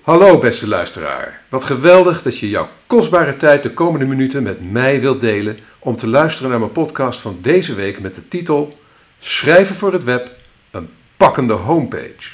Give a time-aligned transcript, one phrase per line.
[0.00, 1.42] Hallo beste luisteraar.
[1.48, 5.96] Wat geweldig dat je jouw kostbare tijd de komende minuten met mij wilt delen om
[5.96, 8.78] te luisteren naar mijn podcast van deze week met de titel
[9.18, 10.30] Schrijven voor het web,
[10.70, 12.30] een pakkende homepage.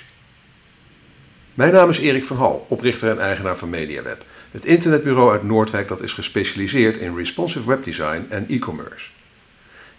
[1.55, 5.89] Mijn naam is Erik van Hal, oprichter en eigenaar van MediaWeb, het internetbureau uit Noordwijk
[5.89, 9.09] dat is gespecialiseerd in responsive webdesign en e-commerce.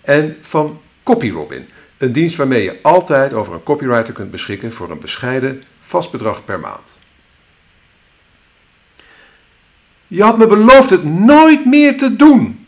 [0.02, 5.00] En van CopyRobin, een dienst waarmee je altijd over een copywriter kunt beschikken voor een
[5.00, 7.00] bescheiden vast bedrag per maand.
[10.10, 12.68] Je had me beloofd het nooit meer te doen.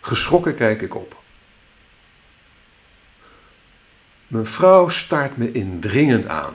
[0.00, 1.22] Geschrokken kijk ik op.
[4.26, 6.54] Mijn vrouw staart me indringend aan.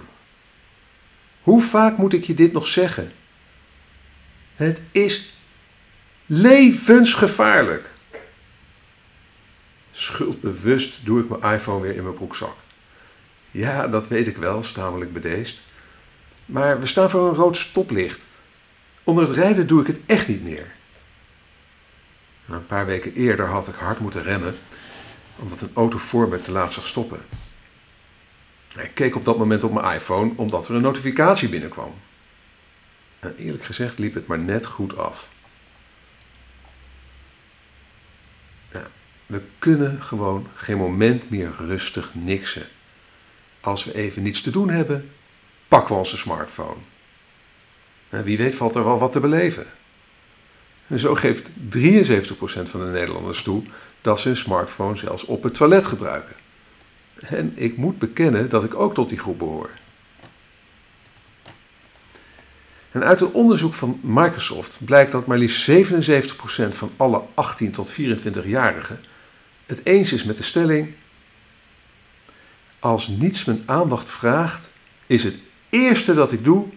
[1.42, 3.12] Hoe vaak moet ik je dit nog zeggen?
[4.56, 5.34] Het is
[6.26, 7.92] levensgevaarlijk.
[9.92, 12.56] Schuldbewust doe ik mijn iPhone weer in mijn broekzak.
[13.52, 15.64] Ja, dat weet ik wel, stamelijk bedeesd.
[16.46, 18.26] Maar we staan voor een rood stoplicht.
[19.04, 20.72] Onder het rijden doe ik het echt niet meer.
[22.50, 24.58] Een paar weken eerder had ik hard moeten remmen,
[25.36, 27.20] omdat een auto voor me te laat zag stoppen.
[28.78, 31.94] Ik keek op dat moment op mijn iPhone omdat er een notificatie binnenkwam.
[33.20, 35.30] En eerlijk gezegd liep het maar net goed af.
[39.34, 42.68] We kunnen gewoon geen moment meer rustig niksen.
[43.60, 45.12] Als we even niets te doen hebben,
[45.68, 46.78] pakken we onze smartphone.
[48.22, 49.66] Wie weet valt er wel wat te beleven.
[50.88, 51.54] En zo geeft 73%
[52.64, 53.64] van de Nederlanders toe
[54.02, 56.36] dat ze een smartphone zelfs op het toilet gebruiken.
[57.20, 59.70] En ik moet bekennen dat ik ook tot die groep behoor.
[62.92, 65.74] En uit een onderzoek van Microsoft blijkt dat maar liefst 77%
[66.70, 69.00] van alle 18 tot 24-jarigen
[69.66, 70.94] het eens is met de stelling:
[72.80, 74.72] Als niets mijn aandacht vraagt,
[75.08, 75.38] is het
[75.70, 76.68] eerste dat ik doe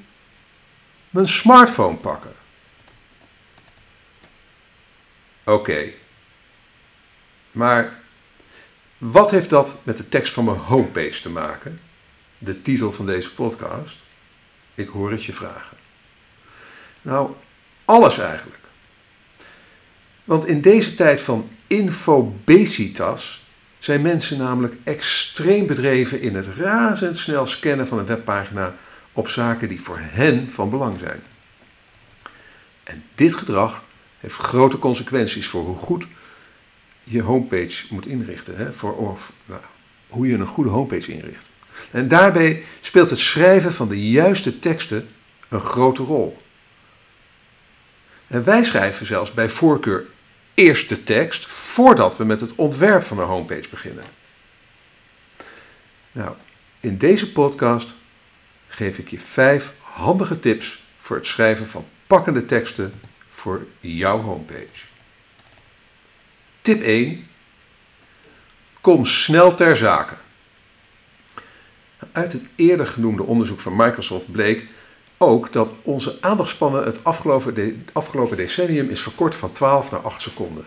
[1.16, 2.32] mijn smartphone pakken.
[5.44, 5.92] Oké.
[7.52, 7.98] Maar
[8.98, 11.80] wat heeft dat met de tekst van mijn homepage te maken?
[12.38, 13.96] De titel van deze podcast?
[14.74, 15.76] Ik hoor het je vragen.
[17.02, 17.30] Nou,
[17.84, 18.64] alles eigenlijk.
[20.24, 23.46] Want in deze tijd van infobesitas
[23.78, 28.74] zijn mensen namelijk extreem bedreven in het razendsnel scannen van een webpagina
[29.16, 31.22] op zaken die voor hen van belang zijn.
[32.82, 33.84] En dit gedrag
[34.18, 36.06] heeft grote consequenties voor hoe goed
[37.04, 38.56] je homepage moet inrichten.
[38.56, 38.72] Hè?
[38.72, 39.32] Voor, of,
[40.08, 41.50] hoe je een goede homepage inricht.
[41.90, 45.08] En daarbij speelt het schrijven van de juiste teksten
[45.48, 46.42] een grote rol.
[48.26, 50.06] En wij schrijven zelfs bij voorkeur
[50.54, 54.04] eerst de tekst voordat we met het ontwerp van een homepage beginnen.
[56.12, 56.34] Nou,
[56.80, 57.94] in deze podcast
[58.76, 62.92] geef ik je vijf handige tips voor het schrijven van pakkende teksten
[63.30, 64.84] voor jouw homepage.
[66.60, 67.26] Tip 1.
[68.80, 70.14] Kom snel ter zake.
[72.12, 74.66] Uit het eerder genoemde onderzoek van Microsoft bleek
[75.16, 80.64] ook dat onze aandachtspannen het afgelopen, afgelopen decennium is verkort van 12 naar 8 seconden.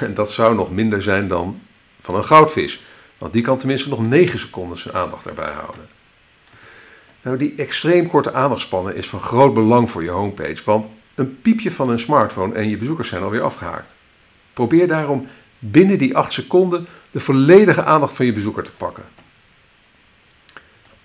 [0.00, 1.62] En dat zou nog minder zijn dan
[2.00, 2.80] van een goudvis,
[3.18, 5.99] want die kan tenminste nog 9 seconden zijn aandacht erbij houden.
[7.22, 11.70] Nou, die extreem korte aandachtspannen is van groot belang voor je homepage, want een piepje
[11.70, 13.94] van een smartphone en je bezoekers zijn alweer afgehaakt.
[14.52, 15.26] Probeer daarom
[15.58, 19.04] binnen die 8 seconden de volledige aandacht van je bezoeker te pakken.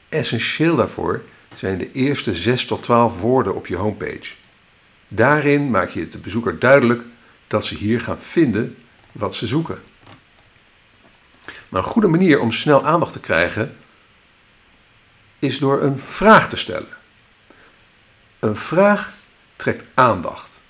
[0.09, 1.21] Essentieel daarvoor
[1.53, 4.33] zijn de eerste 6 tot 12 woorden op je homepage.
[5.07, 7.03] Daarin maak je het de bezoeker duidelijk
[7.47, 8.77] dat ze hier gaan vinden
[9.11, 9.81] wat ze zoeken.
[11.69, 13.75] Nou, een goede manier om snel aandacht te krijgen
[15.45, 16.97] is door een vraag te stellen.
[18.39, 19.13] Een vraag
[19.55, 20.61] trekt aandacht.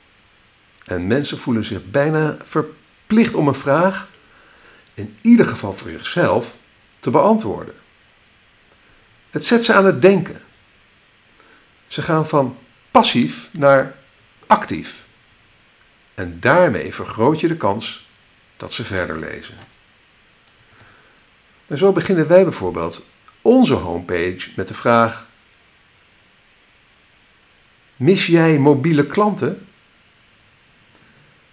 [0.85, 4.07] En mensen voelen zich bijna verplicht om een vraag,
[4.93, 6.55] in ieder geval voor zichzelf,
[6.99, 7.75] te beantwoorden.
[9.29, 10.41] Het zet ze aan het denken.
[11.87, 12.57] Ze gaan van
[12.91, 13.95] passief naar
[14.47, 15.05] actief.
[16.13, 18.07] En daarmee vergroot je de kans
[18.57, 19.55] dat ze verder lezen.
[21.67, 23.05] En zo beginnen wij bijvoorbeeld
[23.45, 25.27] onze homepage met de vraag:
[27.95, 29.67] Mis jij mobiele klanten?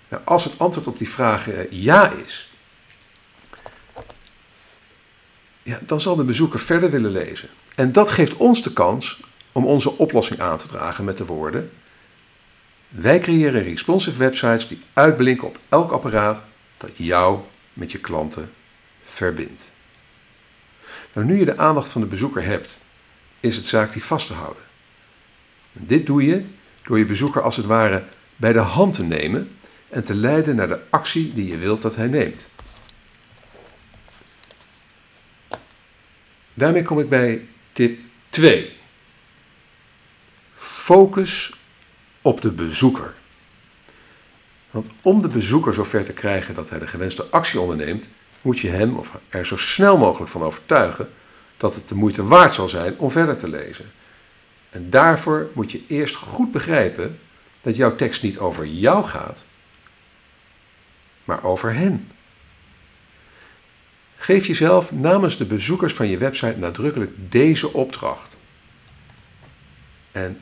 [0.08, 2.52] Nou, als het antwoord op die vraag eh, ja is,
[5.62, 7.48] ja, dan zal de bezoeker verder willen lezen.
[7.74, 9.20] En dat geeft ons de kans
[9.52, 11.72] om onze oplossing aan te dragen met de woorden:
[12.88, 16.42] Wij creëren responsive websites die uitblinken op elk apparaat
[16.76, 17.40] dat jou
[17.72, 18.52] met je klanten
[19.04, 19.71] verbindt.
[21.12, 22.78] Nou, nu je de aandacht van de bezoeker hebt,
[23.40, 24.62] is het zaak die vast te houden.
[25.72, 26.44] Dit doe je
[26.82, 28.04] door je bezoeker als het ware
[28.36, 29.56] bij de hand te nemen
[29.90, 32.48] en te leiden naar de actie die je wilt dat hij neemt.
[36.54, 38.70] Daarmee kom ik bij tip 2.
[40.56, 41.52] Focus
[42.22, 43.14] op de bezoeker.
[44.70, 48.08] Want om de bezoeker zover te krijgen dat hij de gewenste actie onderneemt,
[48.42, 51.10] moet je hem of er zo snel mogelijk van overtuigen
[51.56, 53.92] dat het de moeite waard zal zijn om verder te lezen.
[54.70, 57.18] En daarvoor moet je eerst goed begrijpen
[57.60, 59.46] dat jouw tekst niet over jou gaat,
[61.24, 62.08] maar over hen.
[64.16, 68.36] Geef jezelf namens de bezoekers van je website nadrukkelijk deze opdracht.
[70.12, 70.40] En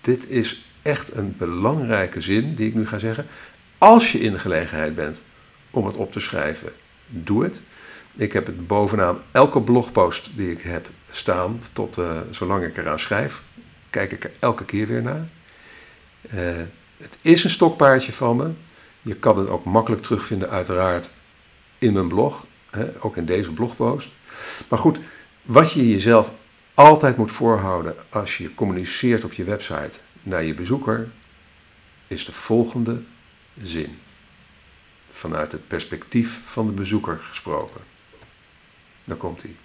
[0.00, 3.26] dit is echt een belangrijke zin die ik nu ga zeggen.
[3.78, 5.22] Als je in de gelegenheid bent
[5.70, 6.72] om het op te schrijven,
[7.06, 7.60] doe het.
[8.16, 12.98] Ik heb het bovenaan elke blogpost die ik heb staan, tot uh, zolang ik eraan
[12.98, 13.42] schrijf,
[13.90, 15.28] kijk ik er elke keer weer naar.
[16.34, 16.62] Uh,
[16.96, 18.50] het is een stokpaardje van me.
[19.02, 21.10] Je kan het ook makkelijk terugvinden, uiteraard,
[21.78, 24.14] in mijn blog, hè, ook in deze blogpost.
[24.68, 25.00] Maar goed,
[25.42, 26.32] wat je jezelf
[26.74, 31.08] altijd moet voorhouden als je communiceert op je website naar je bezoeker,
[32.06, 33.02] is de volgende
[33.62, 33.98] zin.
[35.16, 37.80] Vanuit het perspectief van de bezoeker gesproken.
[39.04, 39.56] Daar komt hij.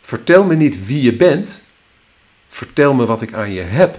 [0.00, 1.64] Vertel me niet wie je bent,
[2.48, 3.98] vertel me wat ik aan je heb.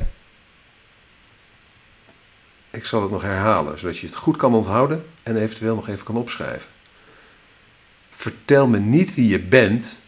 [2.69, 6.05] Ik zal het nog herhalen, zodat je het goed kan onthouden en eventueel nog even
[6.05, 6.69] kan opschrijven.
[8.09, 10.01] Vertel me niet wie je bent,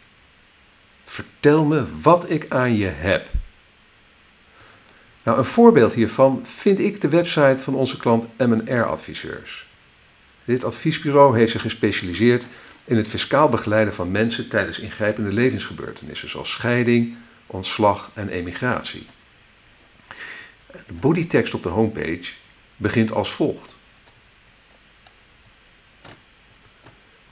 [1.04, 3.30] vertel me wat ik aan je heb.
[5.22, 9.66] Nou, een voorbeeld hiervan vind ik de website van onze klant M&R Adviseurs.
[10.44, 12.46] Dit adviesbureau heeft zich gespecialiseerd
[12.84, 19.06] in het fiscaal begeleiden van mensen tijdens ingrijpende levensgebeurtenissen zoals scheiding, ontslag en emigratie.
[20.86, 22.32] De bodytekst op de homepage
[22.76, 23.76] begint als volgt.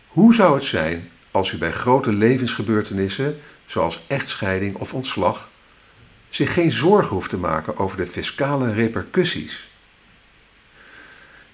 [0.06, 5.50] Hoe zou het zijn als u bij grote levensgebeurtenissen, zoals echtscheiding of ontslag,
[6.28, 9.70] zich geen zorgen hoeft te maken over de fiscale repercussies?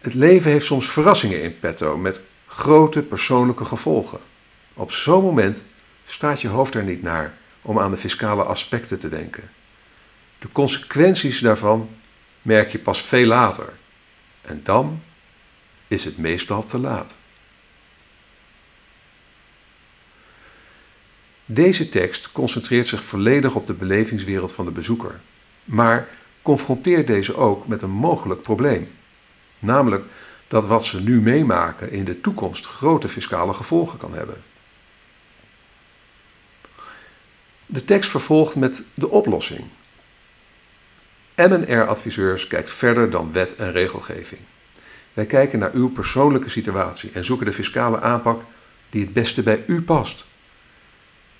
[0.00, 4.20] Het leven heeft soms verrassingen in petto met grote persoonlijke gevolgen.
[4.74, 5.64] Op zo'n moment
[6.06, 9.50] staat je hoofd er niet naar om aan de fiscale aspecten te denken.
[10.38, 11.88] De consequenties daarvan
[12.42, 13.72] merk je pas veel later.
[14.40, 15.02] En dan
[15.88, 17.16] is het meestal te laat.
[21.44, 25.20] Deze tekst concentreert zich volledig op de belevingswereld van de bezoeker,
[25.64, 26.08] maar
[26.42, 28.88] confronteert deze ook met een mogelijk probleem.
[29.58, 30.04] Namelijk
[30.48, 34.42] dat wat ze nu meemaken in de toekomst grote fiscale gevolgen kan hebben.
[37.66, 39.64] De tekst vervolgt met de oplossing.
[41.36, 44.40] M&R-adviseurs kijkt verder dan wet en regelgeving.
[45.12, 48.42] Wij kijken naar uw persoonlijke situatie en zoeken de fiscale aanpak
[48.90, 50.26] die het beste bij u past.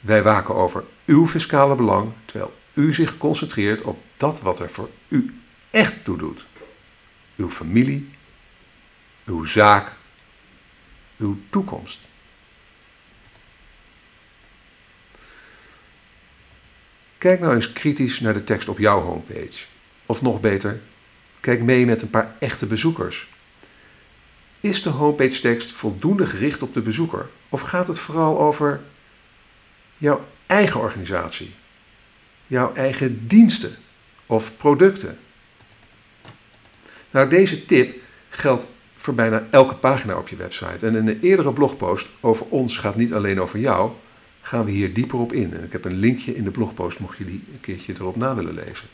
[0.01, 4.91] Wij waken over uw fiscale belang, terwijl u zich concentreert op dat wat er voor
[5.09, 5.41] u
[5.71, 6.47] echt toe doet.
[7.39, 8.09] Uw familie,
[9.25, 9.93] uw zaak,
[11.17, 11.99] uw toekomst.
[17.19, 19.65] Kijk nou eens kritisch naar de tekst op jouw homepage.
[20.07, 20.81] Of nog beter,
[21.41, 23.29] kijk mee met een paar echte bezoekers.
[24.61, 27.31] Is de homepage tekst voldoende gericht op de bezoeker?
[27.49, 28.81] Of gaat het vooral over
[29.97, 31.55] jouw eigen organisatie,
[32.47, 33.77] jouw eigen diensten
[34.27, 35.19] of producten?
[37.11, 37.97] Nou, deze tip
[38.29, 40.87] geldt voor bijna elke pagina op je website.
[40.87, 43.93] En in een eerdere blogpost over ons gaat niet alleen over jou,
[44.41, 45.55] gaan we hier dieper op in.
[45.55, 48.35] En ik heb een linkje in de blogpost, mocht je die een keertje erop na
[48.35, 48.87] willen lezen.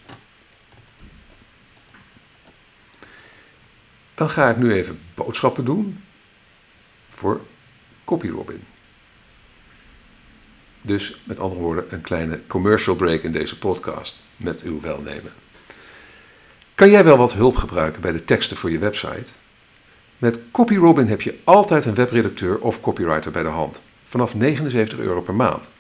[4.14, 6.00] Dan ga ik nu even boodschappen doen
[7.08, 7.44] voor
[8.04, 8.64] CopyRobin.
[10.82, 15.32] Dus met andere woorden, een kleine commercial break in deze podcast met uw welnemen.
[16.74, 19.32] Kan jij wel wat hulp gebruiken bij de teksten voor je website?
[20.18, 25.20] Met CopyRobin heb je altijd een webredacteur of copywriter bij de hand, vanaf 79 euro
[25.20, 25.70] per maand.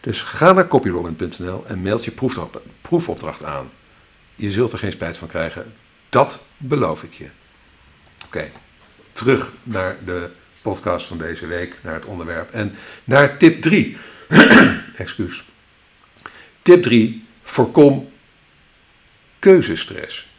[0.01, 2.13] Dus ga naar copyrobin.nl en meld je
[2.81, 3.71] proefopdracht aan.
[4.35, 5.73] je zult er geen spijt van krijgen.
[6.09, 7.29] Dat beloof ik je.
[8.27, 8.51] Oké,
[9.13, 10.31] terug naar de
[10.63, 12.51] podcast van deze week, naar het onderwerp.
[12.51, 13.97] En naar tip 3.
[14.97, 15.45] Excuus.
[16.63, 17.25] Tip 3.
[17.43, 18.11] Voorkom
[19.39, 20.30] keuzestress.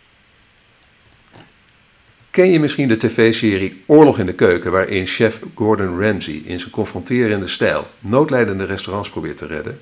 [2.32, 6.72] Ken je misschien de tv-serie Oorlog in de Keuken, waarin chef Gordon Ramsay in zijn
[6.72, 9.82] confronterende stijl noodlijdende restaurants probeert te redden?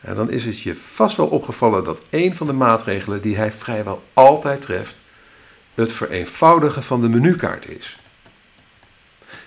[0.00, 3.50] En dan is het je vast wel opgevallen dat een van de maatregelen die hij
[3.50, 4.96] vrijwel altijd treft,
[5.74, 7.98] het vereenvoudigen van de menukaart is.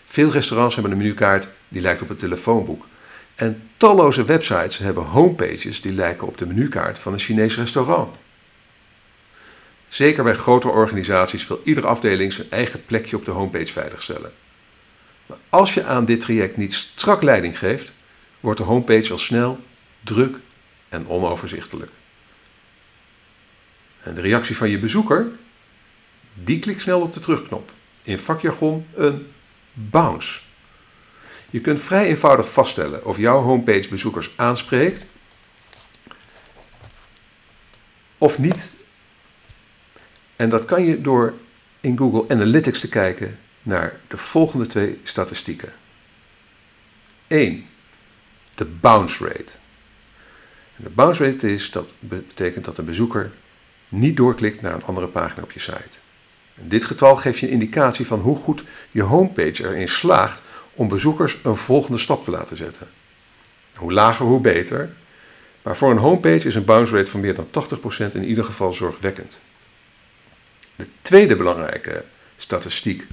[0.06, 2.88] Veel restaurants hebben een menukaart die lijkt op een telefoonboek.
[3.36, 8.16] En talloze websites hebben homepages die lijken op de menukaart van een Chinees restaurant.
[9.94, 14.34] Zeker bij grote organisaties wil iedere afdeling zijn eigen plekje op de homepage veiligstellen.
[15.26, 17.94] Maar als je aan dit traject niet strak leiding geeft,
[18.40, 19.60] wordt de homepage al snel
[20.04, 20.38] druk
[20.90, 21.92] en onoverzichtelijk.
[24.02, 25.32] En de reactie van je bezoeker,
[26.34, 27.72] die klikt snel op de terugknop.
[28.04, 29.26] In vakjargon een
[29.74, 30.40] bounce.
[31.50, 35.08] Je kunt vrij eenvoudig vaststellen of jouw homepage bezoekers aanspreekt
[38.18, 38.72] of niet.
[40.36, 41.34] En dat kan je door
[41.80, 45.74] in Google Analytics te kijken naar de volgende twee statistieken.
[47.28, 47.66] 1.
[48.56, 49.58] De bounce rate.
[50.76, 53.32] De bounce rate is, dat betekent dat een bezoeker
[53.90, 56.00] niet doorklikt naar een andere pagina op je site.
[56.56, 60.42] En dit getal geeft je een indicatie van hoe goed je homepage erin slaagt
[60.74, 62.88] om bezoekers een volgende stap te laten zetten.
[63.76, 64.94] Hoe lager, hoe beter.
[65.62, 67.48] Maar voor een homepage is een bounce rate van meer dan
[68.10, 69.42] 80% in ieder geval zorgwekkend.
[70.76, 72.04] De tweede belangrijke
[72.38, 73.08] statistiek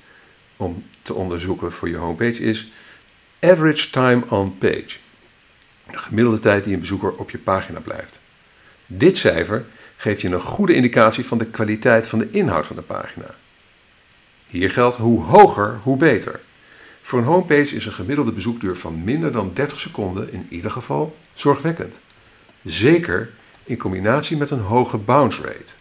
[0.57, 2.73] om te onderzoeken voor je homepage is
[3.41, 4.99] average time on page.
[5.91, 8.21] De gemiddelde tijd die een bezoeker op je pagina blijft.
[8.87, 9.65] Dit cijfer
[9.97, 13.35] geeft je een goede indicatie van de kwaliteit van de inhoud van de pagina.
[14.47, 16.41] Hier geldt hoe hoger, hoe beter.
[17.03, 21.17] Voor een homepage is een gemiddelde bezoekduur van minder dan 30 seconden in ieder geval
[21.35, 22.01] zorgwekkend.
[22.65, 23.31] Zeker
[23.65, 25.73] in combinatie met een hoge bounce rate.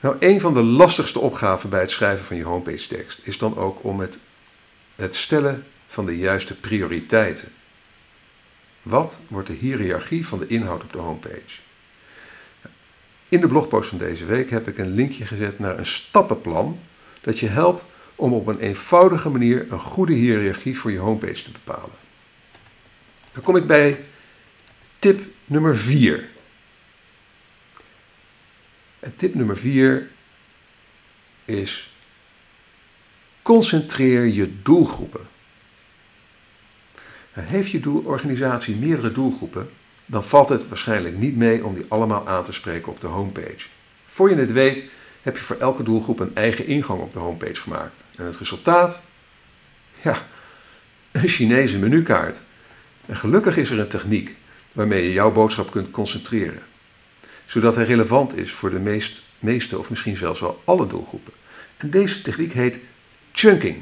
[0.00, 3.56] Nou, een van de lastigste opgaven bij het schrijven van je homepage tekst is dan
[3.56, 4.18] ook om het,
[4.94, 7.48] het stellen van de juiste prioriteiten.
[8.82, 11.58] Wat wordt de hiërarchie van de inhoud op de homepage?
[13.28, 16.78] In de blogpost van deze week heb ik een linkje gezet naar een stappenplan
[17.20, 17.84] dat je helpt
[18.16, 21.96] om op een eenvoudige manier een goede hiërarchie voor je homepage te bepalen.
[23.32, 24.04] Dan kom ik bij
[24.98, 26.29] tip nummer 4.
[29.00, 30.08] En tip nummer 4
[31.44, 31.94] is
[33.42, 35.28] concentreer je doelgroepen.
[37.32, 39.70] Heeft je organisatie meerdere doelgroepen,
[40.06, 43.66] dan valt het waarschijnlijk niet mee om die allemaal aan te spreken op de homepage.
[44.04, 44.82] Voor je het weet,
[45.22, 48.04] heb je voor elke doelgroep een eigen ingang op de homepage gemaakt.
[48.16, 49.02] En het resultaat?
[50.02, 50.26] Ja,
[51.12, 52.42] een Chinese menukaart.
[53.06, 54.36] En gelukkig is er een techniek
[54.72, 56.62] waarmee je jouw boodschap kunt concentreren.
[57.50, 61.32] Zodat hij relevant is voor de meest, meeste of misschien zelfs wel alle doelgroepen.
[61.76, 62.78] En deze techniek heet
[63.32, 63.76] chunking.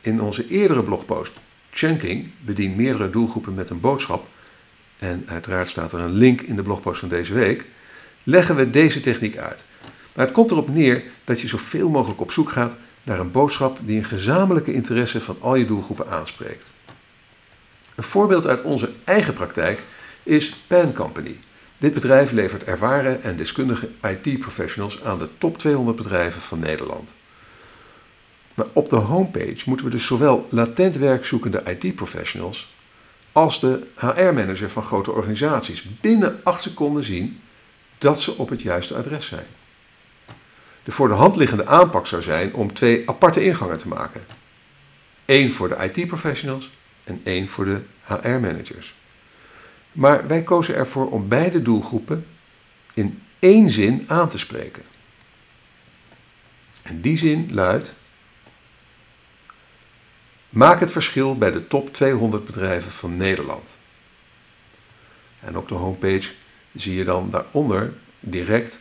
[0.00, 1.32] In onze eerdere blogpost
[1.70, 4.26] Chunking bedient meerdere doelgroepen met een boodschap.
[4.98, 7.66] En uiteraard staat er een link in de blogpost van deze week.
[8.22, 9.64] Leggen we deze techniek uit.
[10.14, 13.78] Maar het komt erop neer dat je zoveel mogelijk op zoek gaat naar een boodschap
[13.82, 16.74] die een gezamenlijke interesse van al je doelgroepen aanspreekt.
[17.94, 19.82] Een voorbeeld uit onze eigen praktijk
[20.22, 21.36] is Pan Company.
[21.78, 27.14] Dit bedrijf levert ervaren en deskundige IT-professionals aan de top 200 bedrijven van Nederland.
[28.54, 32.74] Maar op de homepage moeten we dus zowel latent werkzoekende IT-professionals
[33.32, 37.40] als de HR-manager van grote organisaties binnen 8 seconden zien
[37.98, 39.46] dat ze op het juiste adres zijn.
[40.84, 44.24] De voor de hand liggende aanpak zou zijn om twee aparte ingangen te maken.
[45.24, 46.70] Eén voor de IT-professionals
[47.04, 48.94] en één voor de HR-managers.
[49.98, 52.26] Maar wij kozen ervoor om beide doelgroepen
[52.94, 54.82] in één zin aan te spreken.
[56.82, 57.96] En die zin luidt:
[60.48, 63.78] Maak het verschil bij de top 200 bedrijven van Nederland.
[65.40, 66.30] En op de homepage
[66.74, 68.80] zie je dan daaronder direct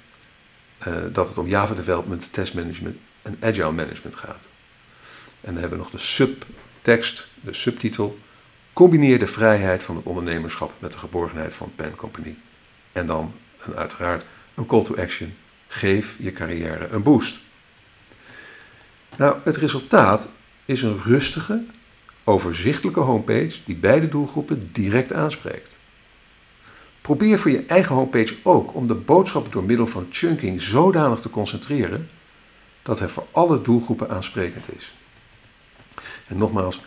[0.88, 4.48] uh, dat het om Java Development, Test Management en Agile Management gaat.
[5.42, 8.20] En dan hebben we nog de subtekst, de subtitel.
[8.78, 12.36] Combineer de vrijheid van het ondernemerschap met de geborgenheid van Pen Company.
[12.92, 13.34] En dan
[13.66, 15.34] een, uiteraard een call to action.
[15.68, 17.42] Geef je carrière een boost.
[19.16, 20.28] Nou, het resultaat
[20.66, 21.64] is een rustige,
[22.24, 25.78] overzichtelijke homepage die beide doelgroepen direct aanspreekt.
[27.02, 31.30] Probeer voor je eigen homepage ook om de boodschap door middel van chunking zodanig te
[31.30, 32.10] concentreren
[32.82, 34.94] dat het voor alle doelgroepen aansprekend is.
[36.28, 36.80] En nogmaals,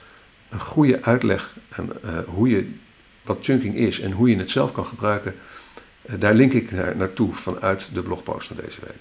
[0.51, 2.73] een goede uitleg en, uh, hoe je,
[3.23, 5.35] wat chunking is en hoe je het zelf kan gebruiken,
[6.03, 8.99] uh, daar link ik naar, naartoe vanuit de blogpost van deze week.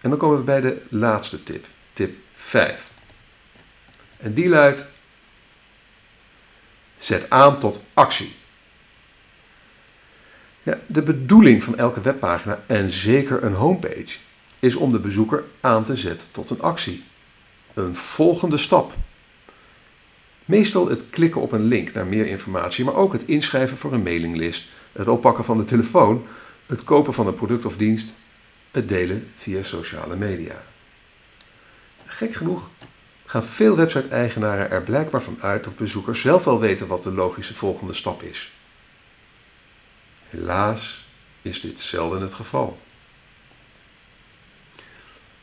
[0.00, 2.90] En dan komen we bij de laatste tip, tip 5.
[4.16, 4.86] En die luidt:
[6.96, 8.34] zet aan tot actie.
[10.62, 14.16] Ja, de bedoeling van elke webpagina en zeker een homepage
[14.58, 17.04] is om de bezoeker aan te zetten tot een actie.
[17.74, 18.94] Een volgende stap.
[20.50, 24.02] Meestal het klikken op een link naar meer informatie, maar ook het inschrijven voor een
[24.02, 26.26] mailinglist, het oppakken van de telefoon,
[26.66, 28.14] het kopen van een product of dienst,
[28.70, 30.62] het delen via sociale media.
[32.06, 32.68] Gek genoeg
[33.24, 37.54] gaan veel website-eigenaren er blijkbaar van uit dat bezoekers zelf wel weten wat de logische
[37.54, 38.52] volgende stap is.
[40.28, 41.06] Helaas
[41.42, 42.78] is dit zelden het geval.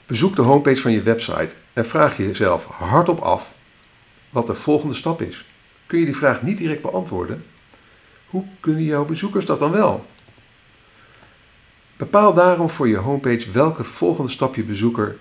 [0.06, 3.56] Bezoek de homepage van je website en vraag jezelf hardop af
[4.38, 5.46] wat de volgende stap is.
[5.86, 7.46] Kun je die vraag niet direct beantwoorden?
[8.26, 10.06] Hoe kunnen jouw bezoekers dat dan wel?
[11.96, 15.18] Bepaal daarom voor je homepage welke volgende stap je bezoeker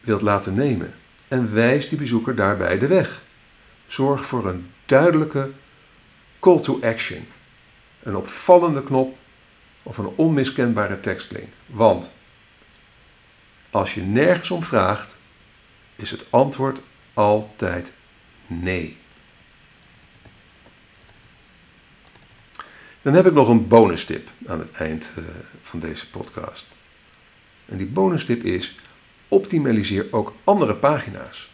[0.00, 0.94] wilt laten nemen
[1.28, 3.22] en wijs die bezoeker daarbij de weg.
[3.86, 5.50] Zorg voor een duidelijke
[6.40, 7.26] call to action,
[8.02, 9.16] een opvallende knop
[9.82, 11.48] of een onmiskenbare tekstlink.
[11.66, 12.10] Want
[13.70, 15.16] als je nergens om vraagt,
[15.96, 16.80] is het antwoord
[17.14, 17.92] altijd
[18.60, 18.96] nee.
[23.02, 25.24] Dan heb ik nog een bonus tip aan het eind eh,
[25.62, 26.66] van deze podcast.
[27.64, 28.78] En die bonus tip is:
[29.28, 31.50] optimaliseer ook andere pagina's.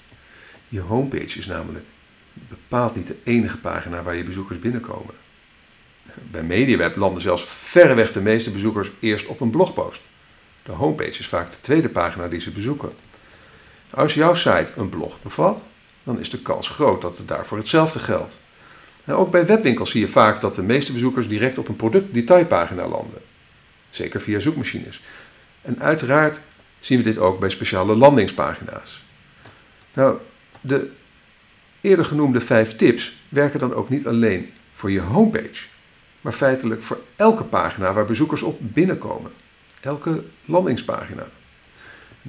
[0.69, 1.85] Je homepage is namelijk
[2.33, 5.15] bepaald niet de enige pagina waar je bezoekers binnenkomen.
[6.31, 10.01] Bij MediaWeb landen zelfs verreweg de meeste bezoekers eerst op een blogpost.
[10.63, 12.93] De homepage is vaak de tweede pagina die ze bezoeken.
[13.91, 15.65] Als jouw site een blog bevat,
[16.09, 18.41] dan is de kans groot dat het daarvoor hetzelfde geldt.
[19.05, 22.89] En ook bij webwinkels zie je vaak dat de meeste bezoekers direct op een productdetailpagina
[22.89, 23.21] landen.
[23.91, 25.03] Zeker via zoekmachines.
[25.63, 26.41] En uiteraard
[26.79, 29.05] zien we dit ook bij speciale landingspagina's.
[29.93, 30.19] Nou,
[30.61, 30.91] de
[31.81, 35.67] eerder genoemde vijf tips werken dan ook niet alleen voor je homepage,
[36.21, 39.33] maar feitelijk voor elke pagina waar bezoekers op binnenkomen.
[39.81, 41.27] Elke landingspagina.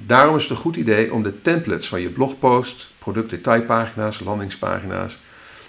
[0.06, 5.18] Daarom is het een goed idee om de templates van je blogpost, productdetailpagina's, landingspagina's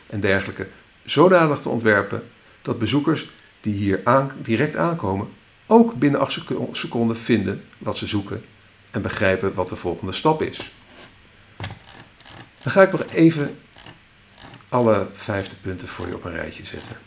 [0.09, 0.67] en dergelijke
[1.03, 2.23] zodanig te ontwerpen
[2.61, 3.29] dat bezoekers
[3.61, 4.03] die hier
[4.41, 5.27] direct aankomen
[5.67, 6.41] ook binnen 8
[6.71, 8.43] seconden vinden wat ze zoeken
[8.91, 10.71] en begrijpen wat de volgende stap is.
[12.63, 13.57] Dan ga ik nog even
[14.69, 16.97] alle vijfde punten voor je op een rijtje zetten.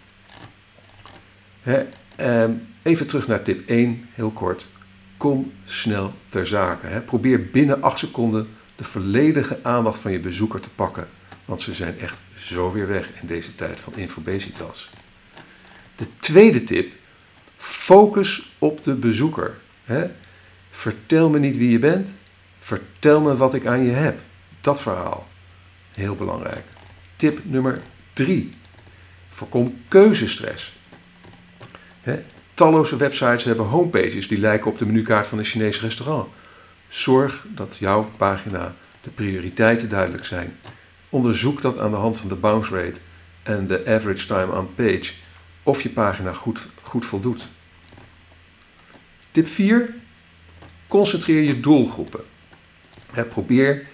[2.16, 4.68] Ehm, even terug naar tip 1, heel kort.
[5.16, 7.02] Kom snel ter zake.
[7.06, 11.08] Probeer binnen 8 seconden de volledige aandacht van je bezoeker te pakken,
[11.44, 14.90] want ze zijn echt zo weer weg in deze tijd van infobesitas.
[15.96, 16.94] De tweede tip,
[17.56, 19.60] focus op de bezoeker.
[20.70, 22.14] Vertel me niet wie je bent,
[22.58, 24.20] vertel me wat ik aan je heb.
[24.60, 25.28] Dat verhaal,
[25.92, 26.64] heel belangrijk.
[27.16, 28.54] Tip nummer drie,
[29.28, 30.72] voorkom keuzestress.
[32.54, 36.30] Talloze websites hebben homepages die lijken op de menukaart van een Chinees restaurant.
[36.88, 40.56] Zorg dat jouw pagina de prioriteiten duidelijk zijn.
[41.08, 43.00] Onderzoek dat aan de hand van de bounce rate
[43.42, 45.12] en de average time on page
[45.62, 47.48] of je pagina goed, goed voldoet.
[49.30, 49.94] Tip 4.
[50.86, 52.20] Concentreer je doelgroepen.
[53.28, 53.86] probeer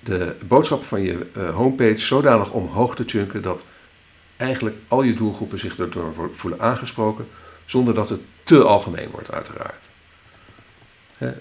[0.00, 3.64] de boodschap van je uh, homepage zodanig omhoog te chunken dat
[4.36, 7.26] eigenlijk al je doelgroepen zich erdoor voelen aangesproken,
[7.66, 9.90] zonder dat het te algemeen wordt, uiteraard.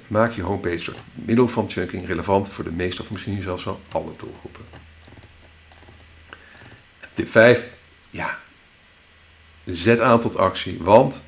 [0.08, 3.82] maak je homepage door middel van chunking relevant voor de meeste of misschien zelfs wel
[3.92, 4.66] alle doelgroepen.
[7.14, 7.74] Tip 5.
[8.10, 8.40] Ja,
[9.64, 11.24] zet aan tot actie, want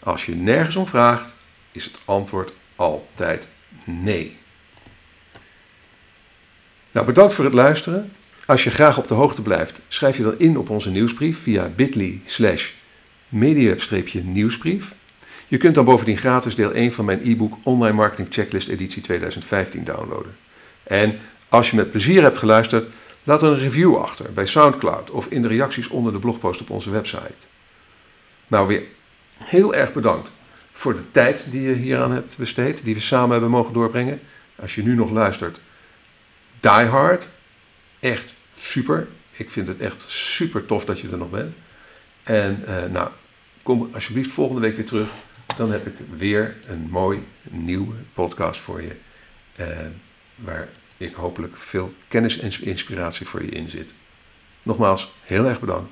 [0.00, 1.34] als je nergens om vraagt,
[1.72, 3.48] is het antwoord altijd
[3.84, 4.38] nee.
[6.90, 8.12] Nou, bedankt voor het luisteren.
[8.46, 11.68] Als je graag op de hoogte blijft, schrijf je dan in op onze nieuwsbrief via
[11.68, 12.70] bit.ly slash
[14.32, 14.94] nieuwsbrief.
[15.48, 19.84] Je kunt dan bovendien gratis deel 1 van mijn e-book Online Marketing Checklist editie 2015
[19.84, 20.36] downloaden.
[20.82, 21.18] En
[21.48, 22.88] als je met plezier hebt geluisterd,
[23.24, 26.90] laat een review achter bij SoundCloud of in de reacties onder de blogpost op onze
[26.90, 27.46] website.
[28.46, 28.82] Nou, weer
[29.38, 30.30] heel erg bedankt
[30.72, 34.20] voor de tijd die je hieraan hebt besteed, die we samen hebben mogen doorbrengen.
[34.56, 35.60] Als je nu nog luistert,
[36.60, 37.28] die hard.
[38.00, 39.08] Echt super.
[39.30, 41.54] Ik vind het echt super tof dat je er nog bent.
[42.22, 43.08] En uh, nou,
[43.62, 45.10] kom alsjeblieft volgende week weer terug.
[45.56, 48.96] Dan heb ik weer een mooi nieuwe podcast voor je.
[49.56, 49.66] Eh,
[50.34, 53.94] waar ik hopelijk veel kennis en inspiratie voor je in zit.
[54.62, 55.90] Nogmaals, heel erg bedankt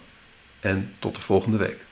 [0.61, 1.89] en tot de volgende week.